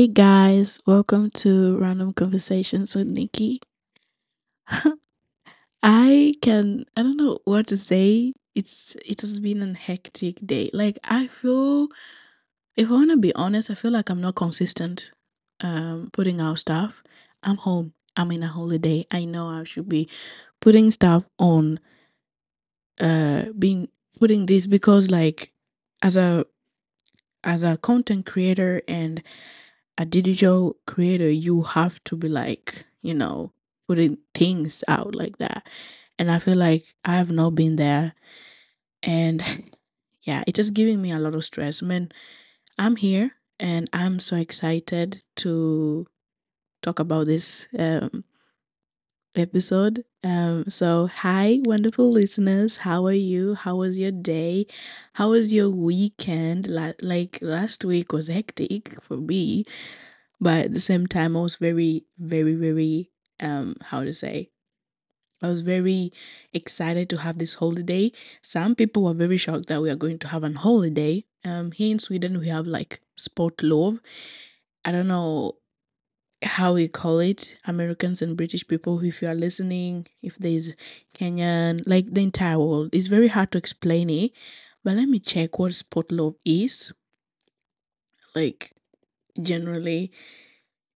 Hey 0.00 0.08
guys, 0.08 0.78
welcome 0.86 1.28
to 1.44 1.76
Random 1.76 2.14
Conversations 2.14 2.96
with 2.96 3.06
Nikki. 3.06 3.60
I 5.82 6.32
can 6.40 6.86
I 6.96 7.02
don't 7.02 7.18
know 7.18 7.40
what 7.44 7.66
to 7.66 7.76
say. 7.76 8.32
It's 8.54 8.96
it 9.04 9.20
has 9.20 9.40
been 9.40 9.62
a 9.62 9.76
hectic 9.76 10.38
day. 10.46 10.70
Like 10.72 10.98
I 11.04 11.26
feel 11.26 11.88
if 12.76 12.88
I 12.88 12.94
wanna 12.94 13.18
be 13.18 13.34
honest, 13.34 13.70
I 13.70 13.74
feel 13.74 13.90
like 13.90 14.08
I'm 14.08 14.22
not 14.22 14.36
consistent 14.36 15.12
um 15.60 16.08
putting 16.14 16.40
out 16.40 16.60
stuff. 16.60 17.02
I'm 17.42 17.58
home. 17.58 17.92
I'm 18.16 18.32
in 18.32 18.42
a 18.42 18.48
holiday. 18.48 19.04
I 19.10 19.26
know 19.26 19.48
I 19.48 19.64
should 19.64 19.90
be 19.90 20.08
putting 20.62 20.90
stuff 20.92 21.28
on 21.38 21.78
uh 22.98 23.52
being 23.58 23.88
putting 24.18 24.46
this 24.46 24.66
because 24.66 25.10
like 25.10 25.52
as 26.00 26.16
a 26.16 26.46
as 27.44 27.62
a 27.62 27.76
content 27.76 28.24
creator 28.24 28.80
and 28.88 29.22
a 30.00 30.06
digital 30.06 30.78
creator, 30.86 31.30
you 31.30 31.60
have 31.62 32.02
to 32.04 32.16
be 32.16 32.26
like, 32.26 32.86
you 33.02 33.12
know, 33.12 33.52
putting 33.86 34.16
things 34.34 34.82
out 34.88 35.14
like 35.14 35.36
that. 35.36 35.68
And 36.18 36.30
I 36.30 36.38
feel 36.38 36.56
like 36.56 36.86
I 37.04 37.16
have 37.16 37.30
not 37.30 37.54
been 37.54 37.76
there. 37.76 38.14
And 39.02 39.42
yeah, 40.22 40.42
it's 40.46 40.56
just 40.56 40.72
giving 40.72 41.02
me 41.02 41.12
a 41.12 41.18
lot 41.18 41.34
of 41.34 41.44
stress. 41.44 41.82
I 41.82 41.86
mean, 41.86 42.10
I'm 42.78 42.96
here 42.96 43.32
and 43.58 43.90
I'm 43.92 44.18
so 44.20 44.36
excited 44.36 45.22
to 45.36 46.06
talk 46.80 46.98
about 46.98 47.26
this 47.26 47.68
um, 47.78 48.24
episode. 49.34 50.04
Um, 50.24 50.64
so, 50.68 51.06
hi, 51.08 51.60
wonderful 51.64 52.10
listeners. 52.10 52.78
How 52.78 53.06
are 53.06 53.12
you? 53.12 53.54
How 53.54 53.76
was 53.76 53.98
your 53.98 54.10
day? 54.12 54.66
How 55.14 55.30
was 55.30 55.52
your 55.54 55.70
weekend? 55.70 56.68
La- 56.68 56.92
like 57.02 57.38
last 57.42 57.84
week 57.84 58.12
was 58.12 58.28
hectic 58.28 59.00
for 59.02 59.16
me 59.16 59.64
but 60.40 60.66
at 60.66 60.72
the 60.72 60.80
same 60.80 61.06
time 61.06 61.36
i 61.36 61.40
was 61.40 61.56
very 61.56 62.04
very 62.18 62.54
very 62.54 63.10
um 63.40 63.76
how 63.82 64.04
to 64.04 64.12
say 64.12 64.50
i 65.42 65.48
was 65.48 65.60
very 65.60 66.12
excited 66.52 67.08
to 67.10 67.18
have 67.18 67.38
this 67.38 67.54
holiday 67.54 68.10
some 68.42 68.74
people 68.74 69.04
were 69.04 69.14
very 69.14 69.36
shocked 69.36 69.66
that 69.68 69.80
we 69.82 69.90
are 69.90 69.96
going 69.96 70.18
to 70.18 70.28
have 70.28 70.44
an 70.44 70.54
holiday 70.56 71.24
um 71.44 71.72
here 71.72 71.90
in 71.90 71.98
sweden 71.98 72.38
we 72.38 72.48
have 72.48 72.66
like 72.66 73.00
sportlov 73.18 73.98
i 74.84 74.92
don't 74.92 75.08
know 75.08 75.56
how 76.42 76.72
we 76.74 76.88
call 76.88 77.18
it 77.20 77.56
americans 77.66 78.22
and 78.22 78.36
british 78.36 78.66
people 78.66 79.02
if 79.04 79.20
you 79.20 79.28
are 79.28 79.34
listening 79.34 80.06
if 80.22 80.36
there's 80.36 80.74
kenyan 81.14 81.80
like 81.86 82.06
the 82.14 82.22
entire 82.22 82.58
world. 82.58 82.90
It's 82.92 83.08
very 83.08 83.28
hard 83.28 83.52
to 83.52 83.58
explain 83.58 84.08
it 84.10 84.32
but 84.84 84.94
let 84.96 85.08
me 85.08 85.18
check 85.18 85.58
what 85.58 85.72
sportlov 85.72 86.36
is. 86.44 86.92
Like 88.34 88.72
generally 89.42 90.12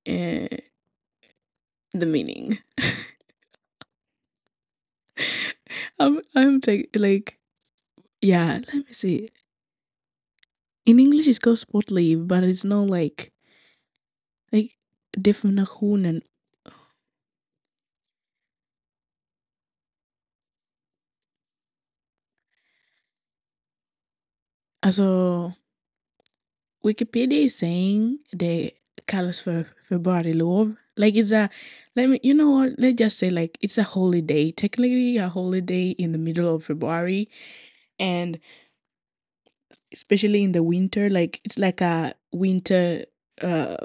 uh, 0.08 0.48
the 1.92 2.06
meaning. 2.06 2.58
I'm 5.98 6.20
I'm 6.34 6.60
take, 6.60 6.90
like 6.96 7.38
yeah, 8.22 8.60
let 8.68 8.76
me 8.76 8.92
see. 8.92 9.30
In 10.86 10.98
English 10.98 11.26
it's 11.28 11.38
called 11.38 11.58
sport 11.58 11.90
leave, 11.90 12.26
but 12.26 12.42
it's 12.42 12.64
not 12.64 12.86
like 12.86 13.32
like 14.52 14.76
definitionen. 15.16 16.22
Alltså 24.82 25.54
Wikipedia 26.84 27.38
is 27.38 27.56
saying 27.56 28.18
det 28.32 28.70
kallas 29.06 29.40
för 29.40 29.64
februarilov. 29.88 30.74
Like 30.96 31.18
it's 31.18 31.32
a 31.32 31.48
let 31.96 32.08
me 32.10 32.18
you 32.22 32.34
know 32.34 32.50
what 32.50 32.78
let's 32.78 32.94
just 32.94 33.18
say 33.18 33.30
like 33.30 33.58
it's 33.62 33.78
a 33.78 33.82
holiday 33.82 34.52
technically 34.52 35.16
a 35.18 35.28
holiday 35.28 35.90
in 35.98 36.12
the 36.12 36.18
middle 36.18 36.48
of 36.54 36.64
February 36.64 37.28
and 37.98 38.38
especially 39.92 40.42
in 40.42 40.52
the 40.52 40.62
winter 40.62 41.10
like 41.10 41.40
it's 41.44 41.58
like 41.58 41.80
a 41.80 42.14
winter 42.32 43.04
uh 43.42 43.76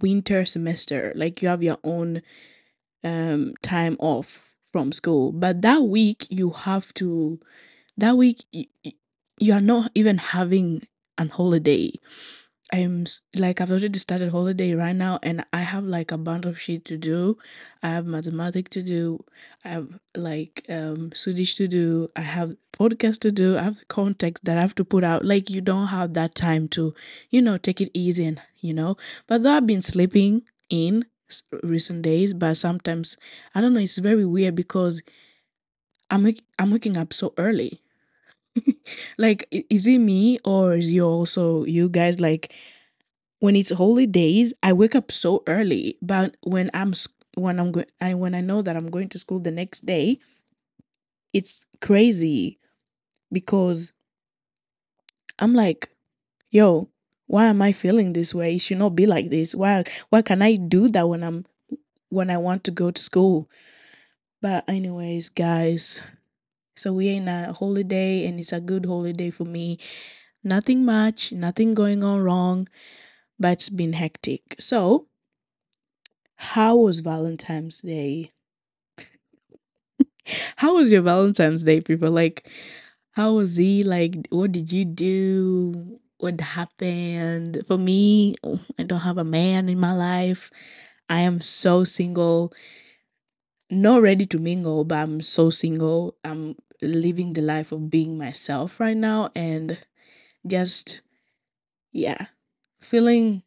winter 0.00 0.44
semester 0.44 1.12
like 1.16 1.42
you 1.42 1.48
have 1.48 1.62
your 1.62 1.78
own 1.84 2.22
um 3.04 3.54
time 3.62 3.96
off 3.98 4.54
from 4.72 4.92
school. 4.92 5.32
But 5.32 5.62
that 5.62 5.82
week 5.82 6.26
you 6.30 6.50
have 6.50 6.92
to 6.94 7.40
that 7.96 8.16
week 8.16 8.44
you 9.38 9.52
are 9.52 9.60
not 9.60 9.90
even 9.94 10.18
having 10.18 10.82
an 11.18 11.28
holiday 11.28 11.92
i'm 12.72 13.04
like 13.36 13.60
i've 13.60 13.70
already 13.70 13.98
started 13.98 14.30
holiday 14.30 14.74
right 14.74 14.96
now 14.96 15.18
and 15.22 15.44
i 15.52 15.58
have 15.60 15.84
like 15.84 16.10
a 16.10 16.18
bunch 16.18 16.44
of 16.46 16.58
shit 16.60 16.84
to 16.84 16.96
do. 16.96 17.36
I 17.82 17.90
have 17.90 18.06
mathematics 18.06 18.70
to 18.70 18.82
do. 18.82 19.24
I 19.64 19.68
have 19.68 19.88
like 20.16 20.64
um 20.68 21.12
swedish 21.14 21.54
to 21.56 21.68
do. 21.68 22.08
I 22.16 22.22
have 22.22 22.56
podcast 22.72 23.20
to 23.20 23.30
do. 23.30 23.56
I 23.56 23.62
have 23.62 23.86
context 23.88 24.44
that 24.44 24.58
i 24.58 24.60
have 24.60 24.74
to 24.76 24.84
put 24.84 25.04
out. 25.04 25.24
Like 25.24 25.48
you 25.50 25.60
don't 25.60 25.88
have 25.88 26.14
that 26.14 26.34
time 26.34 26.68
to 26.70 26.94
you 27.30 27.40
know 27.40 27.56
take 27.56 27.80
it 27.80 27.90
easy 27.94 28.24
and 28.26 28.40
you 28.58 28.74
know. 28.74 28.96
But 29.26 29.42
though 29.42 29.56
i've 29.56 29.66
been 29.66 29.82
sleeping 29.82 30.42
in 30.68 31.04
recent 31.62 32.02
days 32.02 32.32
but 32.34 32.56
sometimes 32.56 33.16
i 33.54 33.60
don't 33.60 33.74
know 33.74 33.80
it's 33.80 33.98
very 33.98 34.24
weird 34.24 34.54
because 34.54 35.02
i'm 36.10 36.26
i'm 36.58 36.70
waking 36.70 36.96
up 36.96 37.12
so 37.12 37.34
early 37.36 37.80
like 39.18 39.46
is 39.70 39.86
it 39.86 39.98
me 39.98 40.38
or 40.44 40.76
is 40.76 40.92
you 40.92 41.04
also 41.04 41.64
you 41.64 41.88
guys? 41.88 42.20
Like 42.20 42.52
when 43.40 43.56
it's 43.56 43.70
holidays 43.76 44.54
i 44.62 44.72
wake 44.72 44.94
up 44.94 45.12
so 45.12 45.42
early 45.46 45.98
but 46.02 46.36
when 46.42 46.70
i'm 46.74 46.92
when 47.36 47.60
i'm 47.60 47.72
going 47.72 47.86
i 48.00 48.14
when 48.14 48.34
i 48.34 48.40
know 48.40 48.62
that 48.62 48.76
i'm 48.76 48.90
going 48.90 49.08
to 49.08 49.18
school 49.18 49.38
the 49.38 49.50
next 49.50 49.84
day 49.86 50.18
it's 51.32 51.66
crazy 51.80 52.58
because 53.32 53.92
i'm 55.38 55.54
like 55.54 55.90
yo 56.50 56.88
why 57.26 57.46
am 57.46 57.60
i 57.62 57.72
feeling 57.72 58.12
this 58.12 58.34
way? 58.34 58.54
It 58.54 58.60
should 58.60 58.78
not 58.78 58.94
be 58.94 59.06
like 59.06 59.30
this. 59.30 59.54
Why 59.54 59.84
why 60.10 60.22
can 60.22 60.42
i 60.42 60.56
do 60.56 60.88
that 60.90 61.08
when 61.08 61.24
i'm 61.24 61.44
when 62.08 62.30
i 62.30 62.38
want 62.38 62.64
to 62.64 62.70
go 62.70 62.90
to 62.90 63.02
school? 63.02 63.50
But 64.42 64.68
anyways 64.68 65.30
guys 65.30 66.02
so 66.76 66.92
we're 66.92 67.16
in 67.16 67.28
a 67.28 67.52
holiday 67.52 68.26
and 68.26 68.38
it's 68.40 68.52
a 68.52 68.60
good 68.60 68.86
holiday 68.86 69.30
for 69.30 69.44
me. 69.44 69.78
Nothing 70.44 70.84
much 70.84 71.32
nothing 71.32 71.72
going 71.72 72.04
on 72.04 72.20
wrong 72.22 72.68
but 73.38 73.52
it's 73.54 73.70
been 73.70 73.94
hectic. 73.94 74.56
So 74.58 75.08
how 76.36 76.76
was 76.76 77.00
valentine's 77.00 77.80
day? 77.82 78.30
How 80.56 80.74
was 80.74 80.92
your 80.92 81.02
valentine's 81.02 81.64
day 81.64 81.80
people? 81.80 82.10
Like 82.10 82.48
how 83.12 83.34
was 83.34 83.56
he? 83.56 83.84
Like 83.84 84.14
what 84.30 84.52
did 84.52 84.72
you 84.72 84.84
do? 84.84 86.00
What 86.18 86.40
happened? 86.40 87.62
For 87.66 87.78
me 87.78 88.34
i 88.78 88.82
don't 88.82 89.00
have 89.00 89.18
a 89.18 89.24
man 89.24 89.68
in 89.68 89.78
my 89.78 89.92
life. 89.92 90.50
I 91.08 91.20
am 91.20 91.40
so 91.40 91.84
single. 91.84 92.52
Not 93.70 94.02
ready 94.02 94.26
to 94.26 94.38
mingle 94.38 94.84
but 94.84 94.96
i'm 94.98 95.20
so 95.20 95.50
single. 95.50 96.16
I'm 96.24 96.56
living 96.82 97.32
the 97.32 97.42
life 97.42 97.72
of 97.72 97.90
being 97.90 98.18
myself 98.18 98.80
right 98.80 98.96
now 98.96 99.30
and 99.34 99.78
just 100.46 101.02
yeah 101.92 102.26
feeling 102.80 103.42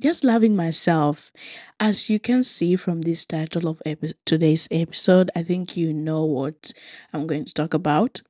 just 0.00 0.24
loving 0.24 0.56
myself. 0.56 1.32
As 1.78 2.10
you 2.10 2.18
can 2.18 2.42
see 2.42 2.76
from 2.76 3.02
this 3.02 3.24
title 3.24 3.68
of 3.68 3.80
epi- 3.86 4.14
today's 4.24 4.68
episode 4.70 5.30
i 5.36 5.42
think 5.42 5.76
you 5.76 5.92
know 5.92 6.24
what 6.24 6.72
i'm 7.12 7.26
going 7.26 7.44
to 7.44 7.54
talk 7.54 7.74
about. 7.74 8.22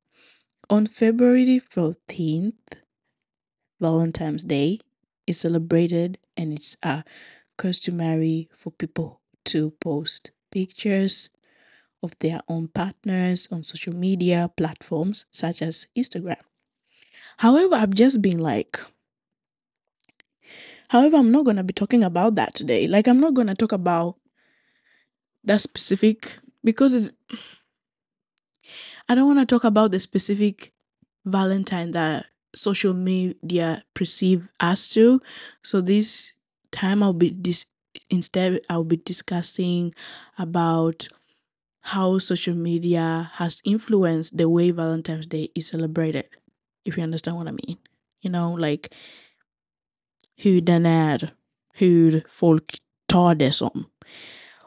On 0.69 0.85
february 0.87 1.59
14th 1.59 2.79
valentine's 3.79 4.43
day 4.43 4.79
is 5.27 5.39
celebrated 5.39 6.17
and 6.37 6.53
it's 6.53 6.75
uh, 6.83 7.01
customary 7.57 8.49
for 8.53 8.71
people 8.71 9.21
to 9.45 9.71
post 9.81 10.31
pictures 10.51 11.29
of 12.03 12.17
their 12.19 12.41
own 12.47 12.67
partners 12.67 13.47
on 13.51 13.63
social 13.63 13.95
media 13.95 14.51
platforms 14.57 15.25
such 15.31 15.61
as 15.61 15.87
instagram 15.97 16.41
however 17.37 17.75
i've 17.75 17.93
just 17.95 18.21
been 18.21 18.39
like 18.39 18.79
However, 20.93 21.17
I'm 21.17 21.31
not 21.31 21.45
going 21.45 21.57
to 21.57 21.63
be 21.63 21.73
talking 21.73 22.03
about 22.03 22.35
that 22.35 22.53
today. 22.53 22.85
Like, 22.85 23.07
I'm 23.07 23.19
not 23.19 23.33
going 23.33 23.47
to 23.47 23.55
talk 23.55 23.71
about 23.71 24.15
that 25.43 25.59
specific 25.59 26.37
because 26.63 26.93
it's, 26.93 27.11
I 29.09 29.15
don't 29.15 29.25
want 29.25 29.39
to 29.39 29.45
talk 29.47 29.63
about 29.63 29.89
the 29.89 29.99
specific 29.99 30.71
Valentine 31.25 31.91
that 31.91 32.27
social 32.53 32.93
media 32.93 33.83
perceive 33.95 34.49
us 34.59 34.93
to. 34.93 35.19
So 35.63 35.81
this 35.81 36.33
time 36.71 37.01
I'll 37.01 37.13
be 37.13 37.29
this 37.35 37.65
instead 38.11 38.59
I'll 38.69 38.83
be 38.83 38.97
discussing 38.97 39.95
about 40.37 41.07
how 41.83 42.19
social 42.19 42.55
media 42.55 43.29
has 43.33 43.61
influenced 43.65 44.37
the 44.37 44.49
way 44.49 44.71
Valentine's 44.71 45.27
Day 45.27 45.49
is 45.55 45.67
celebrated. 45.67 46.25
If 46.85 46.97
you 46.97 47.03
understand 47.03 47.37
what 47.37 47.47
I 47.47 47.51
mean. 47.51 47.77
You 48.21 48.31
know, 48.31 48.53
like 48.53 48.89
hur 50.35 50.61
den 50.61 50.85
är, 50.85 51.33
hur 51.73 52.23
folk 52.27 52.75
tar 53.07 53.35
det 53.35 53.51
som 53.51 53.85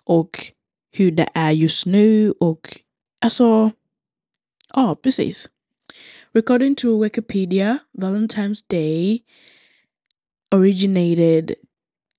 och 0.05 0.53
hur 0.93 1.11
det 1.11 1.29
är 1.35 1.51
just 1.51 1.87
nu 1.87 2.31
och 2.31 2.81
alltså, 3.21 3.71
ja 4.75 4.95
precis. 5.03 5.49
According 6.35 6.75
to 6.77 7.03
Wikipedia, 7.03 7.79
Valentine's 7.99 8.63
Day 8.69 9.23
originated 10.53 11.55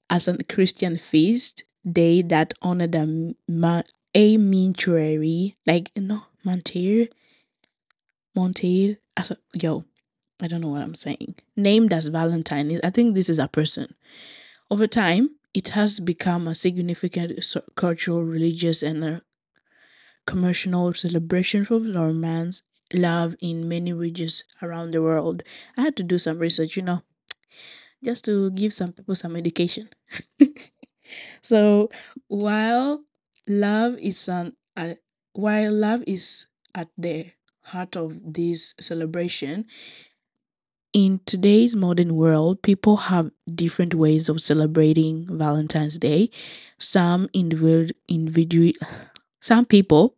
as 0.10 0.28
a 0.28 0.38
Christian 0.56 0.98
feast 0.98 1.64
day 1.84 2.24
that 2.24 2.54
honored 2.62 2.96
a, 2.96 3.06
ma- 3.48 3.84
a 4.18 4.36
mortuary, 4.36 5.56
like 5.68 5.92
no 5.96 6.24
Monteir. 6.44 7.08
Also, 8.36 9.36
yo, 9.54 9.86
I 10.42 10.48
don't 10.48 10.62
know 10.62 10.70
what 10.70 10.82
I'm 10.82 10.96
saying. 10.96 11.36
Named 11.56 11.94
as 11.94 12.08
Valentine, 12.08 12.80
I 12.84 12.90
think 12.90 13.14
this 13.14 13.30
is 13.30 13.38
a 13.38 13.48
person. 13.48 13.94
Over 14.72 14.88
time, 14.88 15.36
it 15.54 15.70
has 15.70 16.00
become 16.00 16.48
a 16.48 16.56
significant 16.56 17.40
cultural, 17.76 18.24
religious, 18.24 18.82
and 18.82 19.22
commercial 20.26 20.94
celebration 20.94 21.62
of 21.70 21.96
romance, 21.96 22.64
love 22.94 23.36
in 23.40 23.70
many 23.70 23.94
regions 23.94 24.44
around 24.64 24.92
the 24.92 25.02
world. 25.04 25.44
I 25.78 25.82
had 25.82 25.96
to 25.98 26.04
do 26.04 26.18
some 26.18 26.40
research, 26.40 26.76
you 26.76 26.82
know, 26.82 27.04
just 28.04 28.26
to 28.26 28.50
give 28.52 28.74
some 28.74 28.94
people 28.94 29.14
some 29.16 29.36
education. 29.36 29.90
so 31.42 31.90
while 32.28 33.04
love 33.48 33.98
is 34.00 34.28
an 34.28 34.54
uh, 34.76 34.94
while 35.34 35.72
love 35.74 36.04
is 36.08 36.46
at 36.76 36.90
the 36.98 37.32
heart 37.64 37.96
of 37.96 38.20
this 38.34 38.74
celebration 38.80 39.66
in 40.94 41.20
today's 41.26 41.76
modern 41.76 42.16
world 42.16 42.62
people 42.62 42.98
have 42.98 43.30
different 43.54 43.94
ways 43.94 44.30
of 44.30 44.42
celebrating 44.42 45.28
valentine's 45.30 45.98
day. 46.00 46.30
Some 46.80 47.30
individual 47.34 47.90
individual 48.08 48.72
some 49.42 49.66
people 49.66 50.16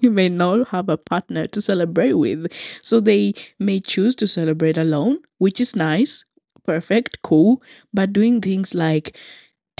you 0.00 0.10
may 0.20 0.28
not 0.28 0.68
have 0.68 0.88
a 0.88 0.96
partner 0.96 1.46
to 1.46 1.60
celebrate 1.60 2.14
with 2.14 2.52
so 2.82 3.00
they 3.00 3.34
may 3.58 3.80
choose 3.80 4.14
to 4.16 4.26
celebrate 4.26 4.78
alone 4.78 5.18
which 5.38 5.60
is 5.60 5.74
nice 5.74 6.24
perfect 6.64 7.22
cool 7.22 7.62
but 7.92 8.12
doing 8.12 8.40
things 8.40 8.74
like 8.74 9.16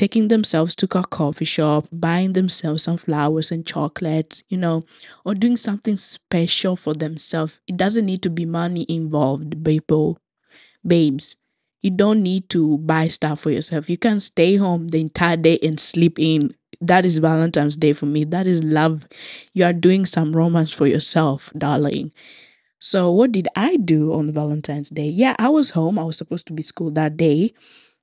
taking 0.01 0.29
themselves 0.29 0.75
to 0.75 0.87
a 0.99 1.05
coffee 1.05 1.45
shop, 1.45 1.87
buying 1.93 2.33
themselves 2.33 2.85
some 2.85 2.97
flowers 2.97 3.53
and 3.53 3.67
chocolates, 3.67 4.43
you 4.49 4.57
know, 4.57 4.83
or 5.27 5.35
doing 5.35 5.59
something 5.59 5.95
special 5.95 6.75
for 6.75 6.95
themselves. 6.95 7.61
It 7.67 7.77
doesn't 7.77 8.07
need 8.07 8.23
to 8.23 8.31
be 8.31 8.47
money 8.47 8.87
involved, 8.89 9.63
people, 9.63 10.19
babes. 10.87 11.37
You 11.83 11.91
don't 11.91 12.23
need 12.23 12.49
to 12.49 12.79
buy 12.79 13.09
stuff 13.09 13.41
for 13.41 13.51
yourself. 13.51 13.91
You 13.91 13.99
can 13.99 14.21
stay 14.21 14.57
home 14.57 14.89
the 14.89 15.03
entire 15.03 15.37
day 15.37 15.59
and 15.63 15.79
sleep 15.79 16.19
in. 16.19 16.55
That 16.81 17.05
is 17.05 17.19
Valentine's 17.19 17.77
Day 17.77 17.93
for 17.93 18.07
me. 18.07 18.25
That 18.25 18.47
is 18.47 18.65
love. 18.65 19.07
You 19.53 19.65
are 19.67 19.75
doing 19.75 20.07
some 20.07 20.35
romance 20.35 20.73
for 20.73 20.87
yourself, 20.87 21.53
darling. 21.59 22.11
So, 22.79 23.13
what 23.13 23.33
did 23.33 23.49
I 23.55 23.77
do 23.77 24.15
on 24.15 24.33
Valentine's 24.33 24.89
Day? 24.89 25.11
Yeah, 25.11 25.37
I 25.39 25.51
was 25.51 25.73
home. 25.73 25.99
I 25.99 26.05
was 26.05 26.17
supposed 26.17 26.47
to 26.47 26.55
be 26.55 26.63
school 26.63 26.91
that 26.93 27.19
day 27.19 27.53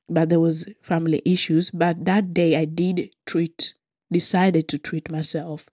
but 0.10 0.30
there 0.30 0.40
was 0.40 0.66
family 0.82 1.22
issues 1.26 1.72
but 1.72 2.06
that 2.06 2.34
day 2.34 2.56
i 2.56 2.66
did 2.66 3.10
treat 3.26 3.76
decided 4.12 4.68
to 4.68 4.78
treat 4.78 5.12
myself 5.12 5.70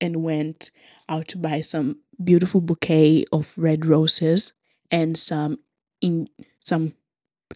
and 0.00 0.22
went 0.22 0.70
out 1.08 1.26
to 1.28 1.38
buy 1.38 1.60
some 1.60 1.96
beautiful 2.22 2.60
bouquet 2.60 3.24
of 3.32 3.52
red 3.56 3.86
roses 3.86 4.52
and 4.90 5.16
some 5.16 5.58
in 6.00 6.26
some 6.64 6.92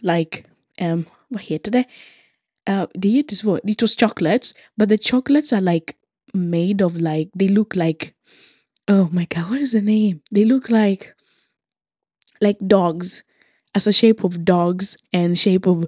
like 0.01 0.45
um 0.81 1.05
vad 1.29 1.41
heter 1.41 1.71
det? 1.71 1.85
Uh, 2.69 2.85
det 2.93 3.07
är 3.07 3.11
jättesvårt. 3.11 3.59
It 3.63 3.81
was 3.81 3.95
chocolates, 3.95 4.53
but 4.77 4.89
the 4.89 4.97
chocolates 4.97 5.53
are 5.53 5.61
like 5.61 5.93
made 6.33 6.85
of 6.85 6.97
like 6.97 7.31
they 7.39 7.47
look 7.47 7.75
like 7.75 8.13
oh 8.87 9.09
my 9.11 9.25
god, 9.25 9.49
what 9.49 9.61
is 9.61 9.71
the 9.71 9.81
name? 9.81 10.21
They 10.31 10.45
look 10.45 10.69
like 10.69 11.13
like 12.41 12.59
dogs 12.67 13.23
as 13.75 13.87
a 13.87 13.93
shape 13.93 14.23
of 14.23 14.45
dogs 14.45 14.97
and 15.13 15.37
shape 15.37 15.65
of 15.67 15.85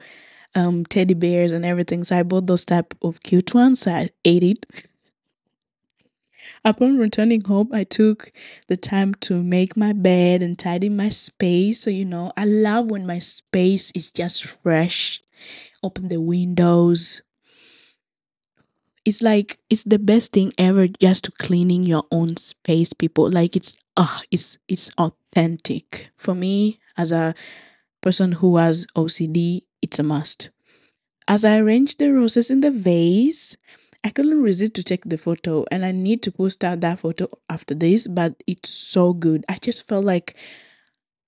um 0.55 0.85
teddy 0.85 1.13
bears 1.13 1.51
and 1.51 1.65
everything. 1.65 2.03
So 2.03 2.19
I 2.19 2.23
bought 2.23 2.47
those 2.47 2.65
type 2.65 2.93
of 3.01 3.21
cute 3.23 3.53
ones. 3.53 3.81
So 3.81 3.91
I 3.91 4.09
ate 4.25 4.43
it. 4.43 4.65
Upon 6.65 6.97
returning 6.97 7.41
home, 7.41 7.69
I 7.71 7.83
took 7.83 8.31
the 8.67 8.75
time 8.75 9.13
to 9.21 9.43
make 9.43 9.77
my 9.77 9.93
bed 9.93 10.41
and 10.41 10.57
tidy 10.57 10.89
my 10.89 11.09
space. 11.09 11.81
So 11.81 11.89
you 11.91 12.05
know, 12.05 12.31
I 12.35 12.45
love 12.45 12.89
when 12.89 13.05
my 13.05 13.19
space 13.19 13.91
is 13.91 14.09
just 14.11 14.43
fresh. 14.43 15.21
Open 15.83 16.07
the 16.07 16.21
windows. 16.21 17.21
It's 19.03 19.21
like 19.21 19.57
it's 19.69 19.83
the 19.83 19.97
best 19.99 20.31
thing 20.33 20.53
ever 20.57 20.87
just 20.87 21.25
to 21.25 21.31
cleaning 21.31 21.83
your 21.83 22.03
own 22.11 22.37
space, 22.37 22.93
people. 22.93 23.29
Like 23.29 23.55
it's 23.55 23.73
ah, 23.97 24.21
it's 24.29 24.57
it's 24.67 24.91
authentic. 24.97 26.11
For 26.17 26.35
me, 26.35 26.79
as 26.97 27.11
a 27.11 27.33
person 28.01 28.33
who 28.33 28.57
has 28.57 28.85
OCD, 28.95 29.61
it's 29.81 29.99
a 29.99 30.03
must. 30.03 30.49
As 31.27 31.45
I 31.45 31.57
arranged 31.59 31.99
the 31.99 32.11
roses 32.11 32.51
in 32.51 32.61
the 32.61 32.71
vase, 32.71 33.55
I 34.03 34.09
couldn't 34.09 34.41
resist 34.41 34.73
to 34.75 34.83
take 34.83 35.05
the 35.05 35.17
photo 35.17 35.65
and 35.71 35.85
I 35.85 35.91
need 35.91 36.23
to 36.23 36.31
post 36.31 36.63
out 36.63 36.81
that 36.81 36.99
photo 36.99 37.27
after 37.49 37.75
this, 37.75 38.07
but 38.07 38.41
it's 38.47 38.69
so 38.69 39.13
good. 39.13 39.45
I 39.47 39.55
just 39.55 39.87
felt 39.87 40.05
like 40.05 40.35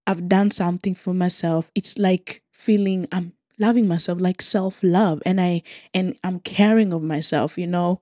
I've 0.07 0.27
done 0.27 0.51
something 0.51 0.95
for 0.95 1.13
myself. 1.13 1.71
It's 1.75 1.97
like 1.97 2.41
feeling 2.51 3.07
I'm 3.11 3.33
loving 3.59 3.87
myself 3.87 4.19
like 4.19 4.41
self-love 4.41 5.21
and 5.25 5.39
I 5.39 5.61
and 5.93 6.17
I'm 6.23 6.39
caring 6.39 6.93
of 6.93 7.03
myself, 7.03 7.57
you 7.57 7.67
know. 7.67 8.01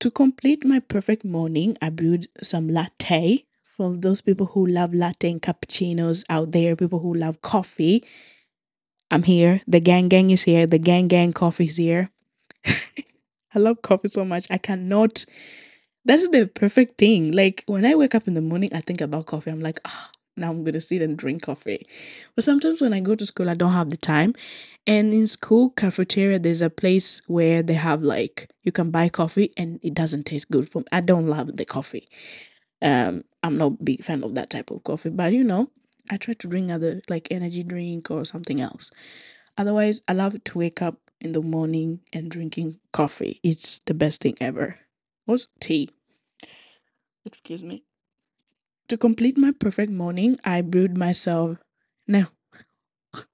To 0.00 0.10
complete 0.10 0.64
my 0.64 0.80
perfect 0.80 1.24
morning, 1.24 1.76
I 1.80 1.90
brewed 1.90 2.26
some 2.42 2.68
latte 2.68 3.46
for 3.82 3.96
those 3.96 4.20
people 4.20 4.46
who 4.46 4.64
love 4.64 4.94
latte 4.94 5.28
and 5.28 5.42
cappuccinos 5.42 6.22
out 6.30 6.52
there, 6.52 6.76
people 6.76 7.00
who 7.00 7.14
love 7.14 7.42
coffee. 7.42 8.04
I'm 9.10 9.24
here. 9.24 9.60
The 9.66 9.80
gang 9.80 10.08
gang 10.08 10.30
is 10.30 10.44
here. 10.44 10.66
The 10.66 10.78
gang 10.78 11.08
gang 11.08 11.32
coffee 11.32 11.64
is 11.64 11.78
here. 11.78 12.08
I 12.64 13.58
love 13.58 13.82
coffee 13.82 14.08
so 14.08 14.24
much. 14.24 14.46
I 14.50 14.58
cannot. 14.58 15.26
That's 16.04 16.28
the 16.28 16.46
perfect 16.46 16.96
thing. 16.96 17.32
Like 17.32 17.64
when 17.66 17.84
I 17.84 17.96
wake 17.96 18.14
up 18.14 18.28
in 18.28 18.34
the 18.34 18.40
morning, 18.40 18.70
I 18.72 18.80
think 18.80 19.00
about 19.00 19.26
coffee. 19.26 19.50
I'm 19.50 19.60
like, 19.60 19.80
ah, 19.84 20.10
now 20.36 20.50
I'm 20.50 20.62
gonna 20.62 20.80
sit 20.80 21.02
and 21.02 21.18
drink 21.18 21.42
coffee. 21.42 21.80
But 22.36 22.44
sometimes 22.44 22.80
when 22.80 22.94
I 22.94 23.00
go 23.00 23.16
to 23.16 23.26
school, 23.26 23.50
I 23.50 23.54
don't 23.54 23.72
have 23.72 23.90
the 23.90 23.96
time. 23.96 24.32
And 24.86 25.12
in 25.12 25.26
school 25.26 25.70
cafeteria, 25.70 26.38
there's 26.38 26.62
a 26.62 26.70
place 26.70 27.20
where 27.26 27.64
they 27.64 27.74
have 27.74 28.02
like 28.02 28.48
you 28.62 28.70
can 28.70 28.92
buy 28.92 29.08
coffee 29.08 29.50
and 29.56 29.80
it 29.82 29.94
doesn't 29.94 30.26
taste 30.26 30.52
good 30.52 30.68
for 30.68 30.78
me. 30.80 30.84
I 30.92 31.00
don't 31.00 31.26
love 31.26 31.56
the 31.56 31.64
coffee. 31.64 32.08
Um, 32.82 33.24
I'm 33.42 33.58
not 33.58 33.66
a 33.66 33.84
big 33.84 34.04
fan 34.04 34.24
of 34.24 34.34
that 34.34 34.50
type 34.50 34.70
of 34.70 34.84
coffee, 34.84 35.10
but 35.10 35.32
you 35.32 35.44
know, 35.44 35.70
I 36.10 36.16
try 36.16 36.34
to 36.34 36.48
drink 36.48 36.70
other 36.70 37.00
like 37.08 37.28
energy 37.30 37.62
drink 37.62 38.10
or 38.10 38.24
something 38.24 38.60
else. 38.60 38.90
Otherwise, 39.56 40.02
I 40.08 40.14
love 40.14 40.42
to 40.42 40.58
wake 40.58 40.82
up 40.82 40.98
in 41.20 41.32
the 41.32 41.42
morning 41.42 42.00
and 42.12 42.30
drinking 42.30 42.78
coffee. 42.92 43.38
It's 43.42 43.78
the 43.80 43.94
best 43.94 44.22
thing 44.22 44.36
ever. 44.40 44.80
What's 45.24 45.48
tea? 45.60 45.90
Excuse 47.24 47.62
me. 47.62 47.84
To 48.88 48.96
complete 48.96 49.38
my 49.38 49.52
perfect 49.52 49.92
morning, 49.92 50.38
I 50.44 50.62
brewed 50.62 50.98
myself. 50.98 51.58
No. 52.08 52.24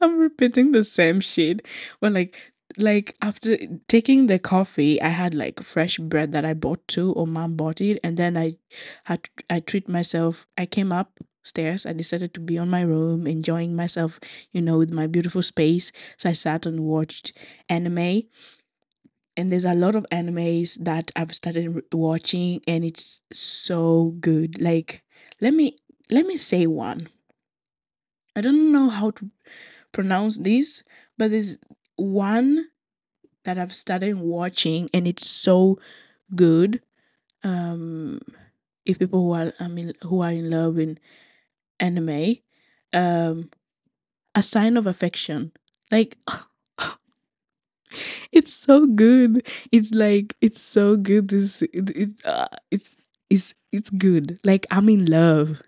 I'm 0.00 0.18
repeating 0.18 0.70
the 0.70 0.84
same 0.84 1.18
shit. 1.18 1.66
But 2.00 2.12
like 2.12 2.52
like 2.78 3.14
after 3.22 3.56
taking 3.88 4.26
the 4.26 4.38
coffee, 4.38 5.00
I 5.00 5.08
had 5.08 5.34
like 5.34 5.62
fresh 5.62 5.98
bread 5.98 6.32
that 6.32 6.44
I 6.44 6.54
bought 6.54 6.86
too, 6.88 7.12
or 7.12 7.26
mom 7.26 7.56
bought 7.56 7.80
it, 7.80 7.98
and 8.04 8.16
then 8.16 8.36
I 8.36 8.52
had 9.04 9.28
I 9.50 9.60
treat 9.60 9.88
myself. 9.88 10.46
I 10.58 10.66
came 10.66 10.92
upstairs. 10.92 11.86
I 11.86 11.92
decided 11.92 12.34
to 12.34 12.40
be 12.40 12.58
on 12.58 12.68
my 12.68 12.82
room, 12.82 13.26
enjoying 13.26 13.74
myself, 13.76 14.20
you 14.52 14.60
know, 14.62 14.78
with 14.78 14.92
my 14.92 15.06
beautiful 15.06 15.42
space. 15.42 15.92
So 16.18 16.30
I 16.30 16.32
sat 16.32 16.66
and 16.66 16.80
watched 16.80 17.32
anime, 17.68 18.22
and 19.36 19.52
there's 19.52 19.64
a 19.64 19.74
lot 19.74 19.94
of 19.94 20.06
animes 20.10 20.82
that 20.82 21.10
I've 21.14 21.34
started 21.34 21.82
watching, 21.92 22.60
and 22.66 22.84
it's 22.84 23.22
so 23.32 24.14
good. 24.20 24.60
Like 24.60 25.02
let 25.40 25.54
me 25.54 25.76
let 26.10 26.26
me 26.26 26.36
say 26.36 26.66
one. 26.66 27.08
I 28.36 28.40
don't 28.40 28.70
know 28.72 28.88
how 28.88 29.10
to 29.12 29.30
pronounce 29.92 30.38
this, 30.38 30.82
but 31.18 31.30
there's 31.30 31.58
one 31.96 32.68
that 33.44 33.58
I've 33.58 33.74
started 33.74 34.18
watching 34.18 34.88
and 34.92 35.06
it's 35.06 35.28
so 35.28 35.78
good. 36.34 36.82
Um 37.44 38.20
if 38.84 38.98
people 38.98 39.22
who 39.24 39.32
are 39.32 39.52
I 39.60 39.68
mean 39.68 39.92
who 40.02 40.22
are 40.22 40.32
in 40.32 40.50
love 40.50 40.78
in 40.78 40.98
anime, 41.80 42.36
um 42.92 43.50
a 44.34 44.42
sign 44.42 44.76
of 44.76 44.86
affection. 44.86 45.52
Like 45.90 46.16
it's 48.32 48.52
so 48.52 48.86
good. 48.86 49.46
It's 49.72 49.92
like 49.94 50.34
it's 50.40 50.60
so 50.60 50.96
good. 50.96 51.28
This 51.28 51.62
it, 51.62 51.90
it 51.96 52.10
uh, 52.24 52.46
it's 52.70 52.96
it's 53.30 53.54
it's 53.72 53.90
good. 53.90 54.38
Like 54.44 54.66
I'm 54.70 54.88
in 54.88 55.06
love. 55.06 55.62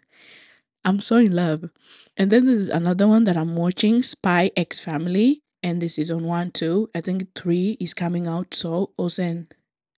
I'm 0.85 1.01
so 1.01 1.17
in 1.17 1.35
love. 1.35 1.71
And 2.17 2.31
then 2.31 2.47
there's 2.47 2.69
another 2.69 3.07
one 3.07 3.25
that 3.25 3.37
I'm 3.37 3.57
watching, 3.57 4.03
Spy 4.03 4.51
X 4.57 4.81
Family, 4.81 5.43
and 5.63 5.83
this 5.83 5.99
is 5.99 6.11
on 6.11 6.25
one 6.25 6.51
too. 6.51 6.89
I 6.95 7.01
think 7.01 7.35
three 7.35 7.77
is 7.81 7.95
coming 7.95 8.27
out 8.27 8.55
so 8.55 8.93
also 8.97 9.23
and 9.23 9.55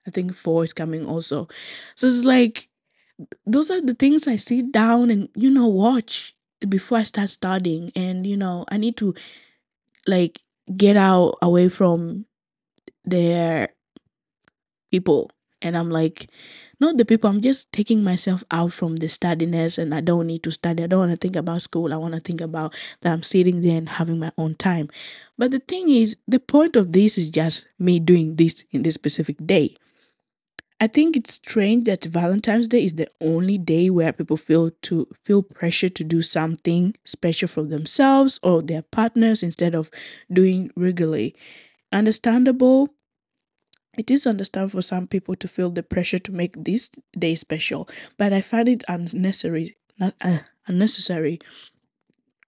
I 0.07 0.11
think 0.11 0.35
four 0.35 0.65
is 0.65 0.73
coming 0.73 1.07
also. 1.07 1.49
So 1.95 2.07
it's 2.07 2.25
like 2.25 2.69
those 3.47 3.71
are 3.71 3.81
the 3.81 3.95
things 3.95 4.29
I 4.29 4.37
sit 4.37 4.73
down 4.73 5.11
and 5.11 5.29
you 5.35 5.51
know 5.51 5.67
watch 5.69 6.35
before 6.69 6.99
I 6.99 7.03
start 7.05 7.31
studying 7.31 7.93
and 7.97 8.27
you 8.27 8.37
know 8.37 8.65
I 8.71 8.77
need 8.79 8.97
to 8.99 9.15
like 10.07 10.41
get 10.77 10.97
out 10.97 11.37
away 11.43 11.69
from 11.69 12.27
their 13.05 13.71
people 14.91 15.31
and 15.63 15.77
I'm 15.77 15.91
like 15.91 16.31
not 16.81 16.97
the 16.97 17.05
people 17.05 17.31
I'm 17.31 17.41
just 17.41 17.73
taking 17.73 18.03
myself 18.03 18.43
out 18.51 18.73
from 18.73 18.97
the 18.97 19.07
studiness 19.07 19.79
and 19.79 19.95
I 19.95 20.01
don't 20.01 20.27
need 20.27 20.43
to 20.45 20.51
study 20.51 20.83
I 20.83 20.87
don't 20.87 21.01
want 21.01 21.11
to 21.11 21.17
think 21.17 21.37
about 21.37 21.63
school 21.63 21.93
I 21.93 21.97
want 21.97 22.15
to 22.15 22.21
think 22.21 22.41
about 22.41 22.75
that 23.03 23.13
I'm 23.13 23.23
sitting 23.23 23.63
there 23.63 23.77
and 23.77 23.89
having 23.89 24.19
my 24.19 24.33
own 24.39 24.55
time 24.55 24.89
but 25.39 25.51
the 25.51 25.61
thing 25.61 25.89
is 25.89 26.17
the 26.27 26.41
point 26.41 26.77
of 26.77 26.93
this 26.93 27.19
is 27.19 27.31
just 27.31 27.69
me 27.79 28.01
doing 28.01 28.37
this 28.37 28.65
in 28.71 28.83
this 28.83 28.95
specific 28.95 29.37
day 29.45 29.77
I 30.83 30.87
think 30.87 31.15
it's 31.15 31.35
strange 31.35 31.85
that 31.85 32.05
Valentine's 32.05 32.67
Day 32.67 32.83
is 32.83 32.95
the 32.95 33.07
only 33.21 33.59
day 33.59 33.91
where 33.91 34.15
people 34.15 34.39
feel 34.39 34.71
to 34.81 35.07
feel 35.23 35.43
pressure 35.43 35.91
to 35.91 36.03
do 36.03 36.23
something 36.23 36.95
special 37.05 37.49
for 37.49 37.65
themselves 37.65 38.41
or 38.43 38.63
their 38.63 38.81
partners 38.81 39.43
instead 39.43 39.75
of 39.75 39.91
doing 40.33 40.71
regularly. 40.77 41.37
Understandable. 41.93 42.89
It 43.99 44.11
is 44.11 44.27
understandable 44.27 44.79
for 44.79 44.83
some 44.83 45.07
people 45.07 45.37
to 45.37 45.49
feel 45.49 45.71
the 45.71 45.83
pressure 45.83 46.19
to 46.19 46.33
make 46.33 46.53
this 46.57 46.91
day 47.19 47.35
special, 47.35 47.89
but 48.19 48.33
I 48.33 48.41
find 48.41 48.69
it 48.69 48.85
unnecessary. 48.89 49.77
Not 49.99 50.15
uh, 50.23 50.39
unnecessary. 50.67 51.41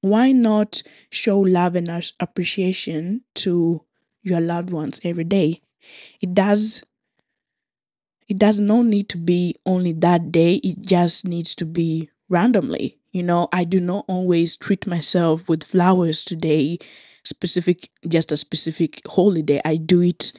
Why 0.01 0.33
not 0.33 0.83
show 1.11 1.39
love 1.41 1.77
and 1.77 1.89
appreciation 2.21 3.23
to 3.37 3.85
your 4.23 4.41
loved 4.41 4.71
ones 4.71 5.01
every 5.05 5.25
day? 5.25 5.63
It 6.21 6.35
does 6.35 6.83
it 8.29 8.39
does 8.39 8.61
not 8.61 8.87
need 8.87 9.09
to 9.11 9.19
be 9.19 9.55
only 9.67 9.93
that 9.93 10.33
day 10.33 10.55
it 10.57 10.81
just 10.81 11.27
needs 11.27 11.55
to 11.55 11.65
be 11.67 12.09
randomly 12.29 12.99
you 13.11 13.23
know 13.23 13.49
i 13.53 13.65
do 13.65 13.81
not 13.81 14.05
always 14.09 14.57
treat 14.57 14.87
myself 14.87 15.49
with 15.49 15.65
flowers 15.65 16.25
today 16.25 16.79
specific 17.25 17.91
just 18.09 18.33
a 18.33 18.37
specific 18.37 19.01
holiday 19.07 19.61
i 19.65 19.77
do 19.77 20.01
it 20.01 20.33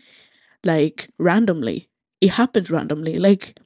like 0.64 1.10
randomly 1.18 1.90
it 2.22 2.32
happens 2.32 2.72
randomly 2.72 3.18
like 3.18 3.58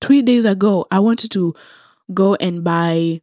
three 0.00 0.22
days 0.22 0.44
ago 0.44 0.86
i 0.90 0.98
wanted 0.98 1.30
to 1.30 1.54
go 2.14 2.34
and 2.36 2.64
buy 2.64 3.20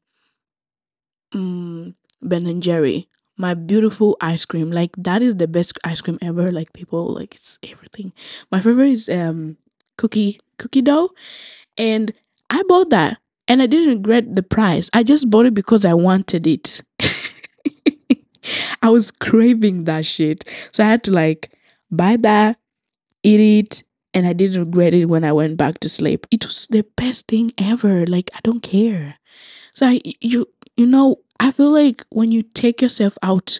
mm, 1.34 1.94
ben 2.22 2.48
and 2.48 2.64
jerry 2.64 3.08
my 3.38 3.54
beautiful 3.54 4.16
ice 4.22 4.46
cream 4.46 4.72
like 4.72 4.92
that 4.98 5.22
is 5.22 5.36
the 5.36 5.48
best 5.48 5.78
ice 5.84 6.02
cream 6.02 6.18
ever 6.22 6.52
like 6.52 6.72
people 6.74 7.14
like 7.14 7.36
it's 7.36 7.60
everything 7.64 8.14
my 8.52 8.60
favorite 8.60 8.90
is 8.90 9.10
um 9.10 9.58
cookie 9.98 10.40
cookie 10.58 10.82
dough 10.82 11.10
and 11.78 12.12
I 12.50 12.64
bought 12.68 12.90
that 12.92 13.20
and 13.48 13.62
I 13.62 13.68
didn't 13.68 13.96
regret 13.96 14.34
the 14.34 14.44
price. 14.44 14.90
I 14.94 15.04
just 15.04 15.30
bought 15.30 15.46
it 15.46 15.54
because 15.54 15.86
I 15.86 15.94
wanted 15.94 16.48
it. 16.48 16.82
I 18.82 18.90
was 18.90 19.12
craving 19.12 19.86
that 19.86 20.06
shit. 20.06 20.46
So 20.72 20.84
I 20.84 20.88
had 20.88 21.04
to 21.06 21.12
like 21.12 21.52
buy 21.92 22.18
that, 22.18 22.58
eat 23.26 23.42
it, 23.60 23.84
and 24.14 24.28
I 24.28 24.34
didn't 24.34 24.60
regret 24.60 24.94
it 24.94 25.08
when 25.08 25.26
I 25.26 25.34
went 25.34 25.58
back 25.58 25.80
to 25.82 25.90
sleep. 25.90 26.28
It 26.32 26.46
was 26.46 26.68
the 26.68 26.86
best 26.98 27.28
thing 27.28 27.52
ever. 27.58 28.06
Like 28.06 28.30
I 28.36 28.40
don't 28.44 28.62
care. 28.64 29.18
So 29.74 29.88
I 29.88 30.02
you 30.22 30.48
you 30.78 30.88
know, 30.88 31.18
I 31.40 31.52
feel 31.52 31.72
like 31.72 32.06
when 32.12 32.32
you 32.32 32.44
take 32.44 32.82
yourself 32.82 33.18
out 33.24 33.60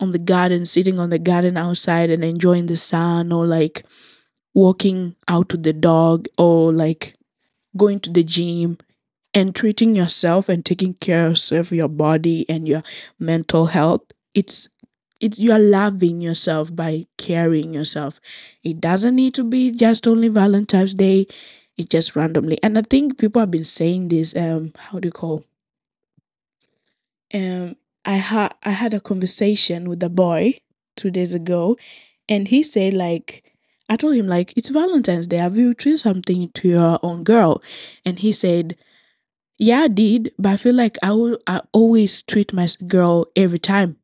on 0.00 0.10
the 0.12 0.18
garden, 0.18 0.66
sitting 0.66 0.98
on 0.98 1.10
the 1.10 1.18
garden 1.18 1.56
outside 1.56 2.10
and 2.10 2.24
enjoying 2.24 2.66
the 2.66 2.76
sun 2.76 3.32
or 3.32 3.46
like 3.46 3.84
walking 4.54 5.16
out 5.28 5.52
with 5.52 5.62
the 5.62 5.72
dog 5.72 6.26
or 6.38 6.72
like 6.72 7.16
going 7.76 8.00
to 8.00 8.10
the 8.10 8.24
gym 8.24 8.78
and 9.34 9.54
treating 9.54 9.96
yourself 9.96 10.48
and 10.48 10.64
taking 10.64 10.94
care 10.94 11.28
of 11.52 11.72
your 11.72 11.88
body 11.88 12.46
and 12.48 12.68
your 12.68 12.82
mental 13.18 13.66
health 13.66 14.02
it's 14.34 14.68
it's 15.22 15.38
you're 15.40 15.58
loving 15.58 16.20
yourself 16.20 16.74
by 16.76 17.06
carrying 17.16 17.72
yourself. 17.74 18.20
It 18.62 18.80
doesn't 18.80 19.16
need 19.16 19.34
to 19.34 19.44
be 19.44 19.70
just 19.70 20.06
only 20.06 20.28
valentine's 20.28 20.94
day. 20.94 21.26
It 21.78 21.88
just 21.90 22.14
randomly 22.14 22.58
and 22.62 22.78
i 22.78 22.82
think 22.82 23.18
people 23.18 23.40
have 23.40 23.50
been 23.50 23.64
saying 23.64 24.08
this 24.08 24.36
um 24.36 24.72
how 24.76 24.98
do 25.00 25.08
you 25.08 25.12
call 25.12 25.44
um 27.34 27.76
i 28.04 28.14
had 28.14 28.54
i 28.62 28.70
had 28.70 28.94
a 28.94 29.00
conversation 29.00 29.88
with 29.88 30.02
a 30.02 30.10
boy 30.10 30.54
two 30.96 31.10
days 31.10 31.34
ago 31.34 31.76
and 32.28 32.48
he 32.48 32.62
said 32.62 32.94
like 32.94 33.52
i 33.88 33.96
told 33.96 34.14
him 34.14 34.26
like 34.28 34.52
it's 34.56 34.68
valentine's 34.68 35.26
day. 35.26 35.38
Have 35.38 35.56
you 35.56 35.74
treated 35.74 35.98
something 35.98 36.50
to 36.50 36.68
your 36.68 36.98
own 37.02 37.24
girl? 37.24 37.62
And 38.04 38.18
he 38.18 38.32
said 38.32 38.76
yeah 39.58 39.82
i 39.82 39.88
did 39.88 40.32
but 40.38 40.50
i 40.50 40.56
feel 40.56 40.74
like 40.74 40.98
i 41.02 41.12
will 41.12 41.38
i 41.46 41.60
always 41.72 42.22
treat 42.22 42.52
my 42.52 42.66
girl 42.88 43.26
every 43.36 43.58
time 43.58 43.96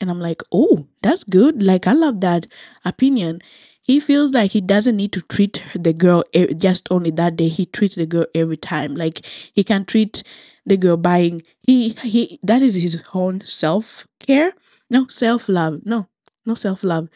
and 0.00 0.10
i'm 0.10 0.20
like 0.20 0.42
oh 0.52 0.86
that's 1.02 1.24
good. 1.24 1.62
Like 1.62 1.86
i 1.86 1.92
love 1.92 2.20
that 2.20 2.46
opinion. 2.84 3.40
He 3.82 4.00
feels 4.00 4.32
like 4.32 4.50
he 4.50 4.60
doesn't 4.60 4.96
need 4.96 5.12
to 5.12 5.22
treat 5.22 5.62
the 5.74 5.94
girl 5.94 6.22
just 6.56 6.88
only 6.90 7.10
that 7.12 7.36
day. 7.36 7.48
He 7.48 7.64
treats 7.64 7.94
the 7.96 8.04
girl 8.04 8.26
every 8.34 8.58
time. 8.58 8.94
Like 8.94 9.24
he 9.54 9.64
can 9.64 9.86
treat 9.86 10.22
the 10.66 10.76
girl 10.76 10.98
buying 10.98 11.42
he 11.62 11.90
he 12.04 12.38
that 12.42 12.60
is 12.60 12.74
his 12.74 13.02
own 13.14 13.40
self-care. 13.42 14.52
No 14.90 15.06
self-love. 15.08 15.80
No 15.86 16.06
no 16.44 16.54
self-love. 16.54 17.08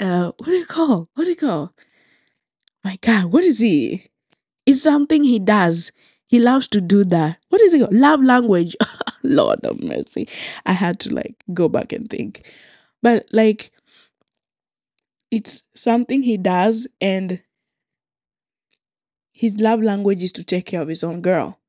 Uh 0.00 0.32
what 0.38 0.46
do 0.46 0.52
you 0.56 0.66
call 0.66 1.08
what 1.14 1.24
do 1.24 1.30
you 1.30 1.36
call? 1.36 1.72
My 2.82 2.98
god 3.00 3.26
what 3.26 3.44
is 3.44 3.60
he? 3.60 4.06
It's 4.66 4.82
something 4.82 5.22
he 5.22 5.38
does 5.38 5.92
he 6.34 6.40
loves 6.40 6.66
to 6.66 6.80
do 6.80 7.04
that. 7.04 7.38
What 7.48 7.60
is 7.60 7.72
it 7.74 7.78
called? 7.78 7.94
love 7.94 8.20
language. 8.20 8.74
Lord 9.22 9.64
of 9.64 9.80
mercy. 9.84 10.28
I 10.66 10.72
had 10.72 10.98
to 11.00 11.14
like 11.14 11.36
go 11.54 11.68
back 11.68 11.92
and 11.92 12.10
think. 12.10 12.42
But 13.04 13.26
like 13.30 13.70
it's 15.30 15.62
something 15.76 16.22
he 16.22 16.36
does 16.36 16.88
and 17.00 17.40
his 19.32 19.60
love 19.60 19.80
language 19.80 20.24
is 20.24 20.32
to 20.32 20.42
take 20.42 20.66
care 20.66 20.82
of 20.82 20.88
his 20.88 21.04
own 21.04 21.20
girl. 21.20 21.60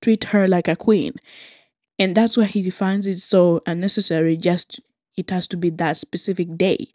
Treat 0.00 0.22
her 0.24 0.46
like 0.46 0.68
a 0.68 0.76
queen. 0.76 1.14
And 1.98 2.14
that's 2.14 2.36
why 2.36 2.44
he 2.44 2.62
defines 2.62 3.08
it 3.08 3.18
so 3.18 3.62
unnecessary 3.66 4.36
just 4.36 4.78
it 5.16 5.28
has 5.30 5.48
to 5.48 5.56
be 5.56 5.70
that 5.70 5.96
specific 5.96 6.56
day. 6.56 6.86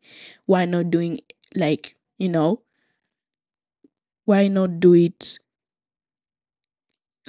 Why 0.46 0.64
not 0.64 0.90
doing 0.90 1.20
like 1.54 1.98
you 2.18 2.30
know 2.30 2.62
why 4.24 4.48
not 4.48 4.80
do 4.80 4.94
it 4.94 5.38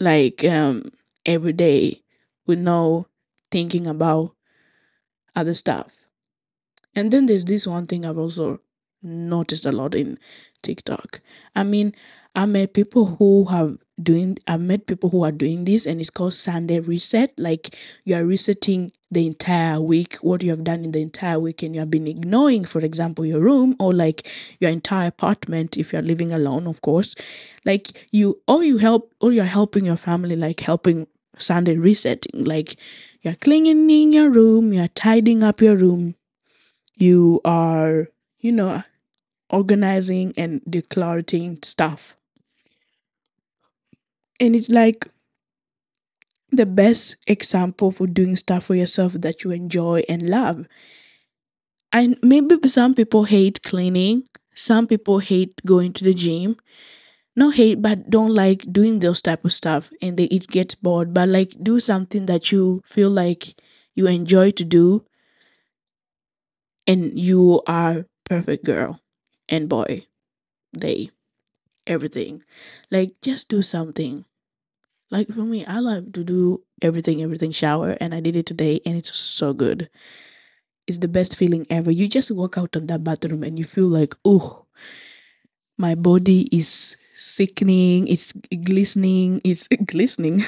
like 0.01 0.45
um 0.45 0.91
every 1.27 1.53
day 1.53 2.03
with 2.47 2.59
no 2.59 3.07
thinking 3.51 3.87
about 3.87 4.35
other 5.37 5.55
stuff. 5.55 6.07
And 6.95 7.11
then 7.13 7.27
there's 7.27 7.45
this 7.45 7.67
one 7.67 7.87
thing 7.87 8.05
i've 8.05 8.19
also 8.19 8.61
noticed 9.03 9.67
a 9.67 9.73
lot 9.73 9.95
in 9.95 10.19
tiktok. 10.63 11.21
I 11.55 11.65
mean 11.65 11.93
i 12.35 12.47
met 12.47 12.75
people 12.75 13.07
who 13.07 13.47
have 13.47 13.79
doing 14.03 14.39
i've 14.47 14.61
met 14.61 14.87
people 14.87 15.11
who 15.11 15.25
are 15.25 15.33
doing 15.33 15.65
this 15.65 15.87
and 15.87 16.01
it's 16.01 16.11
called 16.11 16.35
sunday 16.35 16.81
reset. 16.81 17.33
Like 17.39 17.77
you 18.05 18.17
are 18.17 18.25
resetting 18.25 18.93
the 19.11 19.27
entire 19.27 19.81
week 19.81 20.17
what 20.17 20.43
you 20.43 20.51
have 20.51 20.65
done 20.65 20.85
in 20.85 20.93
the 20.93 21.01
entire 21.03 21.39
week 21.39 21.63
and 21.63 21.75
you 21.75 21.81
have 21.81 21.91
been 21.91 22.07
ignoring 22.07 22.65
for 22.65 22.81
example 22.81 23.27
your 23.27 23.41
room 23.41 23.75
or 23.81 23.93
like 23.93 24.29
your 24.61 24.71
entire 24.71 25.09
apartment 25.09 25.77
if 25.77 25.93
you're 25.93 26.03
living 26.03 26.33
alone 26.33 26.67
of 26.67 26.81
course. 26.81 27.15
Like 27.65 28.09
you 28.11 28.41
or 28.47 28.63
you 28.63 28.79
help 28.79 29.13
or 29.21 29.33
you're 29.33 29.45
helping 29.45 29.85
your 29.85 29.97
family 29.97 30.37
like 30.37 30.61
helping 30.61 31.07
sunday 31.37 31.77
resetting 31.77 32.45
like 32.45 32.77
you're 33.23 33.35
cleaning 33.35 33.89
in 33.91 34.13
your 34.13 34.29
room 34.31 34.73
you're 34.73 34.89
tidying 34.89 35.43
up 35.43 35.61
your 35.61 35.77
room. 35.77 36.15
You 36.97 37.41
are 37.45 38.09
you 38.39 38.53
know 38.53 38.83
organizing 39.51 40.33
and 40.37 40.63
decluttering 40.63 41.65
stuff. 41.65 42.17
And 44.39 44.57
it's 44.57 44.71
like 44.71 45.07
the 46.53 46.67
best 46.67 47.17
example 47.27 47.91
for 47.91 48.07
doing 48.07 48.37
stuff 48.37 48.65
for 48.65 48.75
yourself 48.75 49.13
that 49.15 49.45
you 49.45 49.51
enjoy 49.51 50.03
and 50.09 50.29
love. 50.29 50.67
And 51.93 52.19
maybe 52.23 52.57
some 52.69 52.95
people 52.95 53.25
hate 53.25 53.63
cleaning 53.63 54.25
some 54.53 54.87
people 54.87 55.21
hate 55.21 55.55
going 55.65 55.93
to 55.95 56.05
the 56.05 56.13
gym. 56.13 56.57
Not 57.37 57.55
hate 57.57 57.83
but 57.83 58.11
don't 58.11 58.35
like 58.35 58.65
doing 58.73 59.01
those 59.01 59.23
type 59.23 59.45
of 59.45 59.53
stuff 59.53 59.91
and 60.03 60.17
they 60.17 60.25
it 60.27 60.49
gets 60.49 60.75
bored. 60.77 61.15
But 61.15 61.29
like 61.31 61.55
do 61.63 61.81
something 61.81 62.27
that 62.27 62.53
you 62.53 62.83
feel 62.87 63.11
like 63.11 63.55
you 63.95 64.07
enjoy 64.09 64.51
to 64.53 64.65
do 64.65 65.05
and 66.87 67.19
you 67.19 67.63
are 67.67 68.07
perfect 68.25 68.65
girl 68.65 69.01
and 69.49 69.69
boy 69.69 70.07
they 70.73 71.11
everything. 71.87 72.43
Like 72.91 73.15
just 73.23 73.49
do 73.49 73.63
something 73.63 74.25
Like 75.11 75.29
for 75.29 75.43
me, 75.43 75.65
I 75.65 75.81
love 75.81 76.13
to 76.13 76.23
do 76.23 76.63
everything, 76.83 77.21
everything 77.23 77.51
shower, 77.51 77.97
and 78.01 78.15
I 78.15 78.21
did 78.21 78.37
it 78.37 78.47
today, 78.47 78.81
and 78.87 78.97
it's 78.97 79.17
so 79.19 79.53
good. 79.53 79.91
It's 80.87 80.99
the 80.99 81.09
best 81.09 81.37
feeling 81.37 81.67
ever. 81.69 81.91
You 81.91 82.09
just 82.09 82.31
walk 82.31 82.57
out 82.57 82.77
of 82.77 82.87
that 82.89 83.03
bathroom 83.05 83.43
and 83.43 83.59
you 83.59 83.65
feel 83.65 83.87
like, 83.87 84.15
oh, 84.25 84.67
my 85.77 85.95
body 85.95 86.49
is 86.53 86.97
sickening, 87.15 88.07
it's 88.07 88.33
glistening, 88.65 89.41
it's 89.45 89.67
glistening, 89.85 90.45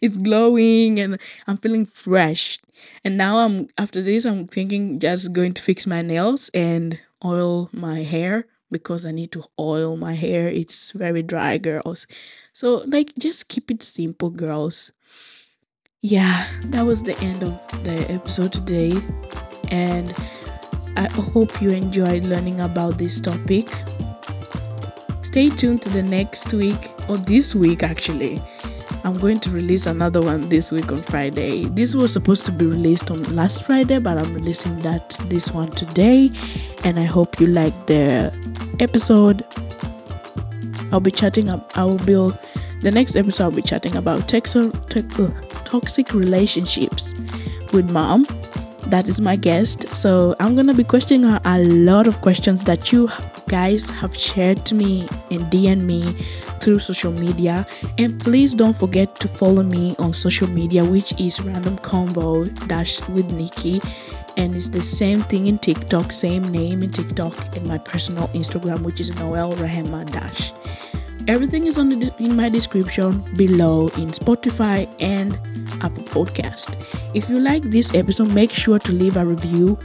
it's 0.00 0.16
glowing, 0.16 1.00
and 1.00 1.18
I'm 1.46 1.56
feeling 1.56 1.86
fresh. 1.86 2.58
And 3.04 3.16
now 3.16 3.38
I'm 3.38 3.68
after 3.76 4.00
this, 4.00 4.24
I'm 4.24 4.46
thinking 4.46 5.00
just 5.00 5.32
going 5.32 5.54
to 5.54 5.62
fix 5.62 5.86
my 5.86 6.02
nails 6.02 6.50
and 6.54 7.00
oil 7.24 7.68
my 7.72 8.02
hair 8.02 8.46
because 8.70 9.06
I 9.06 9.10
need 9.12 9.32
to 9.32 9.44
oil 9.58 9.96
my 9.96 10.14
hair. 10.14 10.48
It's 10.48 10.92
very 10.92 11.22
dry, 11.22 11.58
girls. 11.58 12.06
So, 12.52 12.82
like, 12.86 13.12
just 13.18 13.48
keep 13.48 13.70
it 13.70 13.82
simple, 13.82 14.30
girls. 14.30 14.92
Yeah, 16.00 16.46
that 16.66 16.86
was 16.86 17.02
the 17.02 17.18
end 17.20 17.42
of 17.42 17.84
the 17.84 18.06
episode 18.10 18.52
today. 18.52 18.92
And 19.70 20.12
I 20.96 21.08
hope 21.08 21.60
you 21.60 21.70
enjoyed 21.70 22.24
learning 22.26 22.60
about 22.60 22.98
this 22.98 23.20
topic. 23.20 23.68
Stay 25.22 25.50
tuned 25.50 25.82
to 25.82 25.88
the 25.90 26.02
next 26.02 26.54
week, 26.54 26.92
or 27.08 27.16
this 27.16 27.54
week 27.54 27.82
actually. 27.82 28.40
I'm 29.08 29.16
going 29.16 29.40
to 29.40 29.50
release 29.50 29.86
another 29.86 30.20
one 30.20 30.42
this 30.42 30.70
week 30.70 30.92
on 30.92 30.98
Friday. 30.98 31.64
This 31.64 31.94
was 31.94 32.12
supposed 32.12 32.44
to 32.44 32.52
be 32.52 32.66
released 32.66 33.10
on 33.10 33.16
last 33.34 33.64
Friday, 33.64 33.98
but 34.00 34.18
I'm 34.18 34.34
releasing 34.34 34.78
that 34.80 35.16
this 35.30 35.50
one 35.50 35.68
today. 35.68 36.30
And 36.84 36.98
I 36.98 37.04
hope 37.04 37.40
you 37.40 37.46
like 37.46 37.86
the 37.86 38.30
episode. 38.80 39.46
I'll 40.92 41.00
be 41.00 41.10
chatting 41.10 41.48
up. 41.48 41.72
I 41.74 41.84
will 41.84 42.38
the 42.82 42.90
next 42.92 43.16
episode. 43.16 43.44
I'll 43.44 43.50
be 43.50 43.62
chatting 43.62 43.96
about 43.96 44.28
texo, 44.28 44.70
te- 44.90 45.64
toxic 45.64 46.12
relationships 46.12 47.14
with 47.72 47.90
mom. 47.90 48.26
That 48.88 49.08
is 49.08 49.22
my 49.22 49.36
guest. 49.36 49.88
So 49.88 50.36
I'm 50.38 50.54
gonna 50.54 50.74
be 50.74 50.84
questioning 50.84 51.26
her 51.30 51.40
a 51.46 51.58
lot 51.60 52.08
of 52.08 52.20
questions 52.20 52.62
that 52.64 52.92
you 52.92 53.08
guys 53.48 53.88
have 53.88 54.14
shared 54.14 54.66
to 54.66 54.74
me 54.74 55.08
and 55.30 55.40
DM 55.50 55.80
me 55.80 56.14
through 56.60 56.78
social 56.78 57.12
media. 57.12 57.66
And 57.98 58.20
please 58.20 58.54
don't 58.54 58.76
forget 58.76 59.14
to 59.20 59.28
follow 59.28 59.62
me 59.62 59.94
on 59.98 60.12
social 60.12 60.48
media, 60.48 60.84
which 60.84 61.18
is 61.20 61.40
random 61.40 61.76
convo 61.78 62.46
dash 62.68 63.06
with 63.08 63.32
Nikki. 63.32 63.80
And 64.36 64.54
it's 64.54 64.68
the 64.68 64.80
same 64.80 65.20
thing 65.20 65.46
in 65.46 65.58
TikTok, 65.58 66.12
same 66.12 66.42
name 66.42 66.82
in 66.82 66.90
TikTok 66.90 67.56
and 67.56 67.66
my 67.66 67.78
personal 67.78 68.28
Instagram, 68.28 68.82
which 68.82 69.00
is 69.00 69.14
Noel 69.16 69.52
Rehema 69.54 70.08
Dash. 70.10 70.52
Everything 71.26 71.66
is 71.66 71.76
on 71.76 71.90
the, 71.90 72.14
in 72.18 72.36
my 72.36 72.48
description 72.48 73.20
below 73.36 73.88
in 73.98 74.08
Spotify 74.08 74.88
and 75.00 75.38
Apple 75.82 76.04
Podcast. 76.04 76.76
If 77.14 77.28
you 77.28 77.38
like 77.38 77.62
this 77.64 77.94
episode, 77.94 78.34
make 78.34 78.50
sure 78.50 78.78
to 78.78 78.92
leave 78.92 79.16
a 79.16 79.24
review 79.24 79.78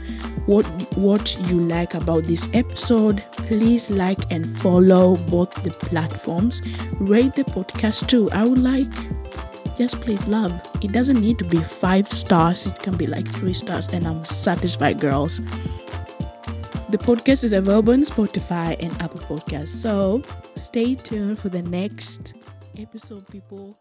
what 0.46 0.66
what 0.96 1.38
you 1.48 1.60
like 1.60 1.94
about 1.94 2.24
this 2.24 2.48
episode. 2.52 3.24
Please 3.32 3.90
like 3.90 4.20
and 4.30 4.46
follow 4.58 5.16
both 5.30 5.54
the 5.62 5.70
platforms. 5.70 6.60
Rate 7.00 7.34
the 7.34 7.44
podcast 7.44 8.08
too. 8.08 8.28
I 8.32 8.46
would 8.46 8.58
like 8.58 8.92
just 9.76 10.00
please 10.00 10.26
love. 10.28 10.52
It 10.82 10.92
doesn't 10.92 11.20
need 11.20 11.38
to 11.38 11.44
be 11.44 11.58
five 11.58 12.06
stars, 12.08 12.66
it 12.66 12.78
can 12.78 12.96
be 12.96 13.06
like 13.06 13.26
three 13.26 13.54
stars, 13.54 13.88
and 13.88 14.06
I'm 14.06 14.24
satisfied, 14.24 15.00
girls. 15.00 15.40
The 16.90 16.98
podcast 16.98 17.42
is 17.42 17.52
available 17.52 17.92
on 17.92 18.00
Spotify 18.00 18.76
and 18.80 18.92
Apple 19.02 19.20
Podcasts. 19.20 19.68
So 19.68 20.22
stay 20.54 20.94
tuned 20.94 21.38
for 21.38 21.48
the 21.48 21.62
next 21.62 22.34
episode, 22.78 23.26
people. 23.28 23.76